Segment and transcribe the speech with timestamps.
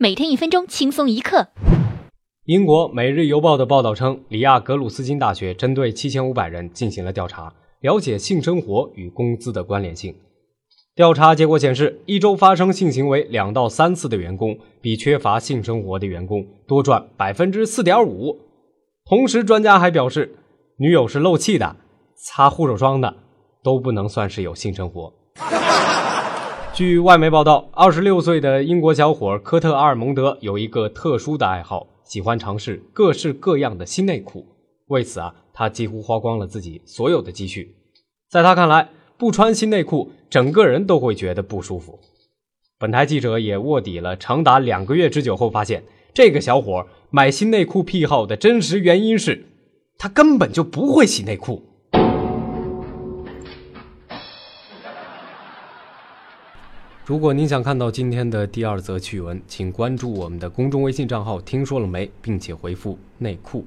[0.00, 1.48] 每天一分钟，轻松一刻。
[2.44, 10.14] 英国《每日邮报》的报道称，里亚格鲁斯金大学针对七千五百人进行了调查，了解性生活与工资的关联性。
[10.94, 18.38] 调查结果显示，一周发生性行为两到三次的员工，比缺乏性生活的员工多赚百分之四点五。
[19.04, 20.32] 同时，专家还表示，
[20.76, 21.74] 女友是漏气的、
[22.14, 23.16] 擦护手霜的，
[23.64, 25.12] 都不能算是有性生活。
[26.78, 31.88] 据外媒报道，二十六岁的英国小伙科特·阿尔蒙德有一个特殊的爱好。
[32.04, 34.46] 喜欢尝试各式各样的新内裤，
[34.86, 37.74] 为此啊，他几乎花光了自己所有的积蓄。
[38.30, 41.98] 在他看来，不穿新内裤，整个人都会觉得不舒服。
[42.78, 45.82] 本台记者也卧底了长达两个月之久后，发现
[46.14, 49.44] 这个小伙买新内裤癖好的真实原因是，
[49.98, 51.60] 他根本就不会洗内裤。
[57.08, 63.64] 如果您想看到今天的第二则趣闻，请关注我们的公众微信账号“听说了没”，并且回复“内裤”。